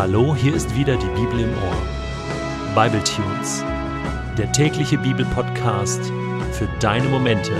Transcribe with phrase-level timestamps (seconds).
[0.00, 2.74] Hallo, hier ist wieder die Bibel im Ohr.
[2.74, 3.62] Bible Tunes,
[4.38, 6.00] der tägliche Bibelpodcast
[6.52, 7.52] für deine Momente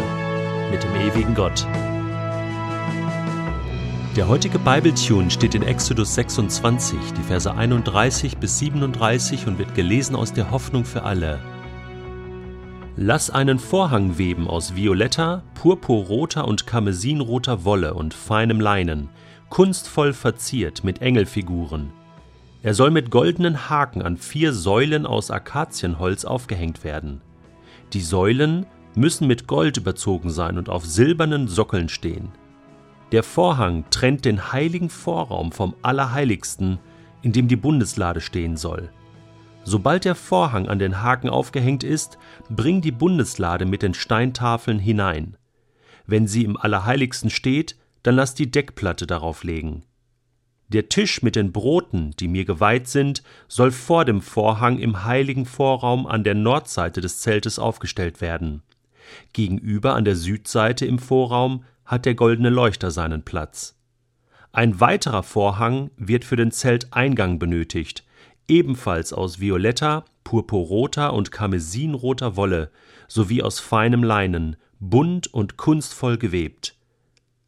[0.70, 1.66] mit dem ewigen Gott.
[4.16, 9.74] Der heutige Bible Tune steht in Exodus 26, die Verse 31 bis 37 und wird
[9.74, 11.40] gelesen aus der Hoffnung für alle.
[12.96, 19.10] Lass einen Vorhang weben aus violetter, purpurroter und karmesinroter Wolle und feinem Leinen,
[19.50, 21.92] kunstvoll verziert mit Engelfiguren.
[22.62, 27.22] Er soll mit goldenen Haken an vier Säulen aus Akazienholz aufgehängt werden.
[27.94, 32.32] Die Säulen müssen mit Gold überzogen sein und auf silbernen Sockeln stehen.
[33.12, 36.78] Der Vorhang trennt den heiligen Vorraum vom Allerheiligsten,
[37.22, 38.90] in dem die Bundeslade stehen soll.
[39.64, 42.18] Sobald der Vorhang an den Haken aufgehängt ist,
[42.50, 45.36] bring die Bundeslade mit den Steintafeln hinein.
[46.06, 49.82] Wenn sie im Allerheiligsten steht, dann lass die Deckplatte darauf legen.
[50.72, 55.44] Der Tisch mit den Broten, die mir geweiht sind, soll vor dem Vorhang im heiligen
[55.44, 58.62] Vorraum an der Nordseite des Zeltes aufgestellt werden.
[59.32, 63.76] Gegenüber an der Südseite im Vorraum hat der goldene Leuchter seinen Platz.
[64.52, 68.04] Ein weiterer Vorhang wird für den Zelteingang benötigt,
[68.46, 72.70] ebenfalls aus violetter, purpurroter und karmesinroter Wolle
[73.08, 76.76] sowie aus feinem Leinen, bunt und kunstvoll gewebt.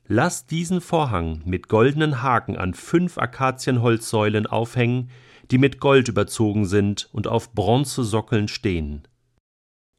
[0.06, 5.10] Lass diesen Vorhang mit goldenen Haken an fünf Akazienholzsäulen aufhängen,
[5.50, 9.06] die mit Gold überzogen sind und auf Bronzesockeln stehen.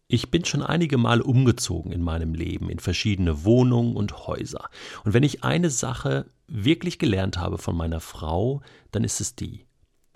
[0.08, 4.70] Ich bin schon einige Mal umgezogen in meinem Leben, in verschiedene Wohnungen und Häuser.
[5.04, 9.66] Und wenn ich eine Sache wirklich gelernt habe von meiner Frau, dann ist es die.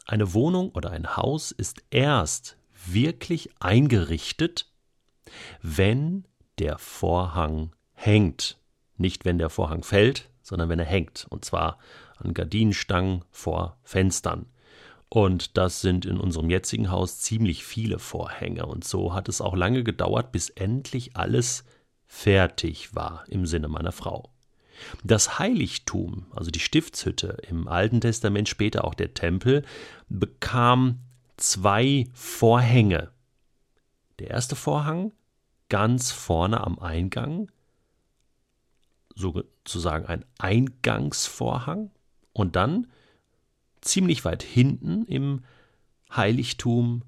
[0.05, 4.71] Eine Wohnung oder ein Haus ist erst wirklich eingerichtet,
[5.61, 6.25] wenn
[6.59, 8.59] der Vorhang hängt.
[8.97, 11.27] Nicht wenn der Vorhang fällt, sondern wenn er hängt.
[11.29, 11.77] Und zwar
[12.17, 14.47] an Gardinenstangen vor Fenstern.
[15.09, 18.65] Und das sind in unserem jetzigen Haus ziemlich viele Vorhänge.
[18.65, 21.63] Und so hat es auch lange gedauert, bis endlich alles
[22.05, 24.31] fertig war im Sinne meiner Frau.
[25.03, 29.63] Das Heiligtum, also die Stiftshütte im Alten Testament, später auch der Tempel,
[30.07, 30.99] bekam
[31.37, 33.11] zwei Vorhänge.
[34.19, 35.13] Der erste Vorhang
[35.69, 37.49] ganz vorne am Eingang,
[39.17, 41.91] sozusagen ein Eingangsvorhang,
[42.33, 42.87] und dann
[43.81, 45.43] ziemlich weit hinten im
[46.15, 47.03] Heiligtum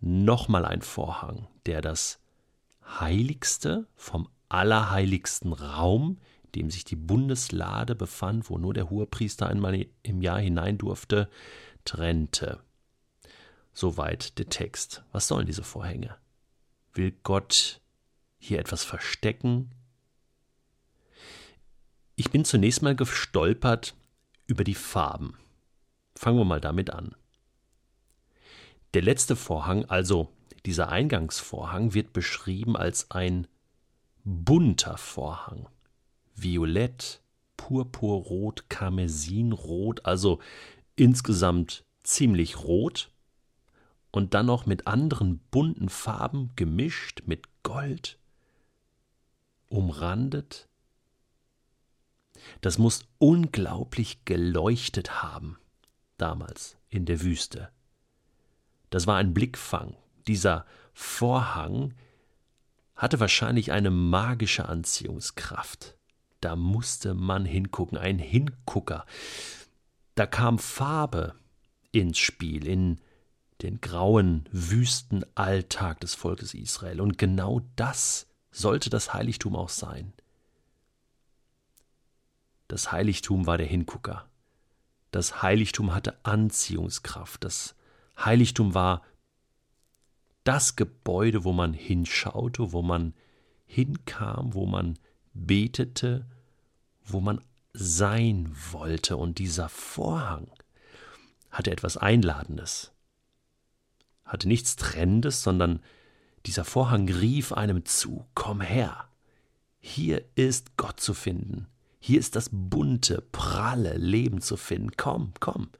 [0.00, 2.20] nochmal ein Vorhang, der das
[3.00, 6.18] Heiligste vom allerheiligsten Raum
[6.54, 11.28] dem sich die Bundeslade befand, wo nur der Hohepriester einmal im Jahr hinein durfte,
[11.84, 12.60] trennte.
[13.72, 15.04] Soweit der Text.
[15.12, 16.16] Was sollen diese Vorhänge?
[16.92, 17.80] Will Gott
[18.38, 19.70] hier etwas verstecken?
[22.20, 23.94] Ich bin zunächst mal gestolpert
[24.48, 25.38] über die Farben.
[26.16, 27.14] Fangen wir mal damit an.
[28.92, 30.28] Der letzte Vorhang, also
[30.66, 33.46] dieser Eingangsvorhang, wird beschrieben als ein
[34.24, 35.68] bunter Vorhang
[36.34, 37.22] violett,
[37.56, 40.40] purpurrot, karmesinrot, also
[40.96, 43.12] insgesamt ziemlich rot
[44.10, 48.18] und dann noch mit anderen bunten Farben gemischt mit Gold,
[49.68, 50.67] umrandet.
[52.60, 55.58] Das muss unglaublich geleuchtet haben,
[56.16, 57.70] damals in der Wüste.
[58.90, 59.96] Das war ein Blickfang.
[60.26, 61.94] Dieser Vorhang
[62.96, 65.96] hatte wahrscheinlich eine magische Anziehungskraft.
[66.40, 69.06] Da musste man hingucken, ein Hingucker.
[70.14, 71.34] Da kam Farbe
[71.92, 73.00] ins Spiel, in
[73.62, 77.00] den grauen Wüstenalltag des Volkes Israel.
[77.00, 80.12] Und genau das sollte das Heiligtum auch sein.
[82.68, 84.28] Das Heiligtum war der Hingucker.
[85.10, 87.42] Das Heiligtum hatte Anziehungskraft.
[87.42, 87.74] Das
[88.18, 89.02] Heiligtum war
[90.44, 93.14] das Gebäude, wo man hinschaute, wo man
[93.66, 94.98] hinkam, wo man
[95.34, 96.26] betete,
[97.04, 99.16] wo man sein wollte.
[99.16, 100.50] Und dieser Vorhang
[101.50, 102.92] hatte etwas Einladendes,
[104.24, 105.80] hatte nichts Trennendes, sondern
[106.46, 109.08] dieser Vorhang rief einem zu, komm her,
[109.80, 111.66] hier ist Gott zu finden,
[111.98, 115.70] hier ist das bunte, pralle Leben zu finden, komm, komm,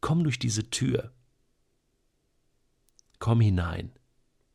[0.00, 1.12] komm durch diese Tür,
[3.18, 3.92] komm hinein,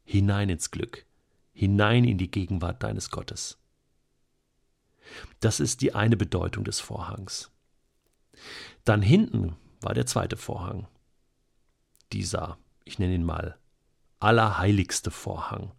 [0.03, 1.05] hinein ins Glück,
[1.53, 3.57] hinein in die Gegenwart deines Gottes.
[5.39, 7.51] Das ist die eine Bedeutung des Vorhangs.
[8.85, 10.87] Dann hinten war der zweite Vorhang.
[12.11, 13.57] Dieser, ich nenne ihn mal,
[14.19, 15.71] allerheiligste Vorhang.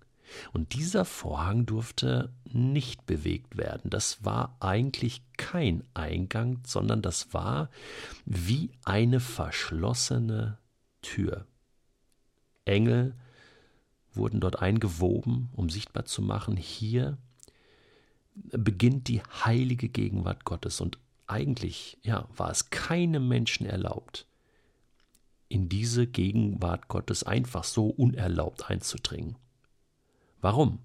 [0.52, 3.90] Und dieser Vorhang durfte nicht bewegt werden.
[3.90, 7.70] Das war eigentlich kein Eingang, sondern das war
[8.24, 10.58] wie eine verschlossene
[11.02, 11.46] Tür.
[12.64, 13.14] Engel
[14.12, 17.18] wurden dort eingewoben, um sichtbar zu machen, hier
[18.34, 24.26] beginnt die heilige Gegenwart Gottes und eigentlich ja, war es keinem Menschen erlaubt,
[25.48, 29.36] in diese Gegenwart Gottes einfach so unerlaubt einzudringen.
[30.44, 30.80] Warum?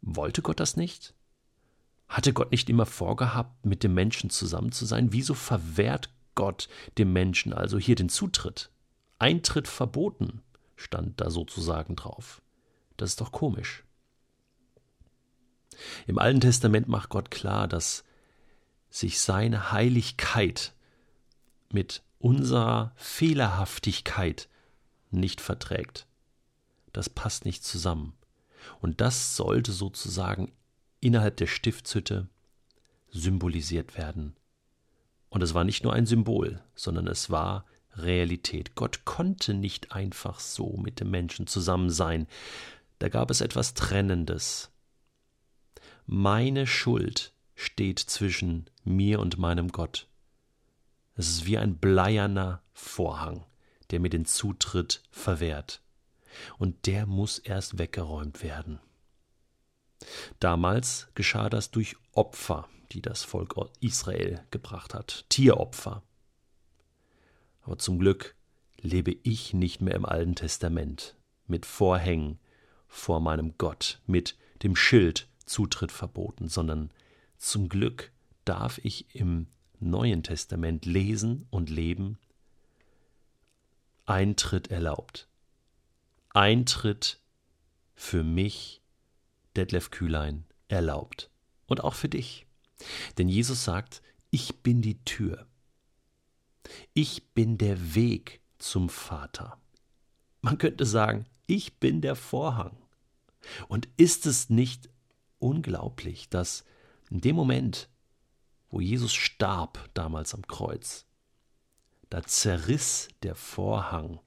[0.00, 1.12] Wollte Gott das nicht?
[2.08, 5.12] Hatte Gott nicht immer vorgehabt, mit dem Menschen zusammen zu sein?
[5.12, 8.70] Wieso verwehrt Gott dem Menschen also hier den Zutritt?
[9.18, 10.40] Eintritt verboten,
[10.76, 12.40] stand da sozusagen drauf.
[12.96, 13.84] Das ist doch komisch.
[16.06, 18.02] Im Alten Testament macht Gott klar, dass
[18.88, 20.72] sich seine Heiligkeit
[21.70, 24.48] mit unserer Fehlerhaftigkeit
[25.10, 26.06] nicht verträgt.
[26.94, 28.14] Das passt nicht zusammen.
[28.80, 30.52] Und das sollte sozusagen
[31.00, 32.28] innerhalb der Stiftshütte
[33.10, 34.34] symbolisiert werden.
[35.28, 37.64] Und es war nicht nur ein Symbol, sondern es war
[37.94, 38.74] Realität.
[38.74, 42.26] Gott konnte nicht einfach so mit dem Menschen zusammen sein.
[42.98, 44.70] Da gab es etwas Trennendes.
[46.06, 50.08] Meine Schuld steht zwischen mir und meinem Gott.
[51.14, 53.44] Es ist wie ein bleierner Vorhang,
[53.90, 55.81] der mir den Zutritt verwehrt.
[56.58, 58.80] Und der muss erst weggeräumt werden.
[60.40, 66.02] Damals geschah das durch Opfer, die das Volk Israel gebracht hat, Tieropfer.
[67.62, 68.34] Aber zum Glück
[68.80, 72.38] lebe ich nicht mehr im Alten Testament, mit Vorhängen
[72.88, 76.90] vor meinem Gott, mit dem Schild Zutritt verboten, sondern
[77.38, 78.12] zum Glück
[78.44, 79.46] darf ich im
[79.80, 82.18] Neuen Testament lesen und leben,
[84.06, 85.28] Eintritt erlaubt.
[86.34, 87.20] Eintritt
[87.94, 88.80] für mich,
[89.56, 91.30] Detlef Kühlein, erlaubt.
[91.66, 92.46] Und auch für dich.
[93.18, 95.46] Denn Jesus sagt, ich bin die Tür.
[96.94, 99.58] Ich bin der Weg zum Vater.
[100.40, 102.76] Man könnte sagen, ich bin der Vorhang.
[103.68, 104.88] Und ist es nicht
[105.38, 106.64] unglaublich, dass
[107.10, 107.88] in dem Moment,
[108.70, 111.04] wo Jesus starb damals am Kreuz,
[112.08, 114.20] da zerriss der Vorhang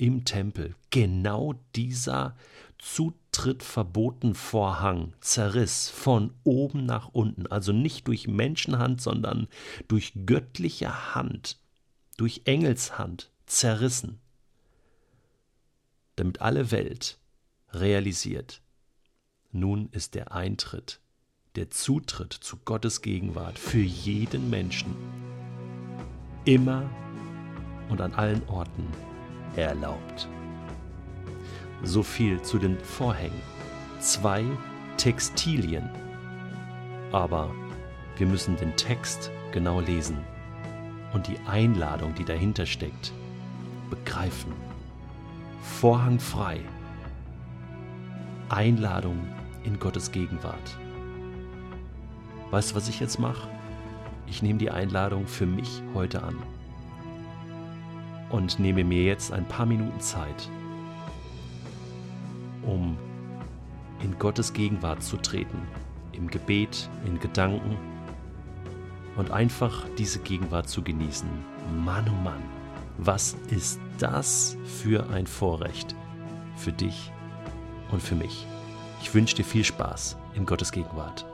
[0.00, 2.34] im Tempel, genau dieser
[2.78, 9.46] Zutritt verboten Vorhang zerriss von oben nach unten, also nicht durch Menschenhand, sondern
[9.88, 11.58] durch göttliche Hand,
[12.16, 14.20] durch Engelshand zerrissen,
[16.16, 17.18] damit alle Welt
[17.70, 18.62] realisiert,
[19.52, 20.98] nun ist der Eintritt,
[21.56, 24.96] der Zutritt zu Gottes Gegenwart für jeden Menschen
[26.46, 26.88] immer
[27.90, 28.86] und an allen Orten
[29.56, 30.28] erlaubt.
[31.82, 33.40] So viel zu den Vorhängen.
[34.00, 34.44] Zwei
[34.96, 35.88] Textilien.
[37.12, 37.50] Aber
[38.16, 40.18] wir müssen den Text genau lesen
[41.12, 43.12] und die Einladung, die dahinter steckt,
[43.88, 44.52] begreifen.
[45.62, 46.60] Vorhang frei.
[48.48, 49.18] Einladung
[49.64, 50.78] in Gottes Gegenwart.
[52.50, 53.48] Weißt du, was ich jetzt mache?
[54.26, 56.36] Ich nehme die Einladung für mich heute an
[58.30, 60.48] und nehme mir jetzt ein paar Minuten Zeit,
[62.62, 62.96] um
[64.02, 65.58] in Gottes Gegenwart zu treten,
[66.12, 67.76] im Gebet, in Gedanken
[69.16, 71.28] und einfach diese Gegenwart zu genießen.
[71.84, 72.42] Mann, oh Mann,
[72.98, 75.94] was ist das für ein Vorrecht
[76.56, 77.12] für dich
[77.90, 78.46] und für mich?
[79.02, 81.29] Ich wünsche dir viel Spaß in Gottes Gegenwart.